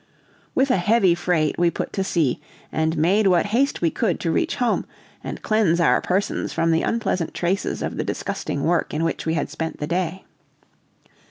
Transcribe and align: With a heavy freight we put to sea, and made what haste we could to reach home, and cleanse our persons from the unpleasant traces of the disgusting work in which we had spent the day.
With 0.55 0.71
a 0.71 0.77
heavy 0.77 1.13
freight 1.13 1.59
we 1.59 1.69
put 1.69 1.93
to 1.93 2.03
sea, 2.03 2.41
and 2.71 2.97
made 2.97 3.27
what 3.27 3.45
haste 3.45 3.83
we 3.83 3.91
could 3.91 4.19
to 4.21 4.31
reach 4.31 4.55
home, 4.55 4.87
and 5.23 5.43
cleanse 5.43 5.79
our 5.79 6.01
persons 6.01 6.51
from 6.51 6.71
the 6.71 6.81
unpleasant 6.81 7.35
traces 7.35 7.83
of 7.83 7.97
the 7.97 8.03
disgusting 8.03 8.63
work 8.63 8.95
in 8.95 9.03
which 9.03 9.27
we 9.27 9.35
had 9.35 9.51
spent 9.51 9.77
the 9.79 9.85
day. 9.85 10.25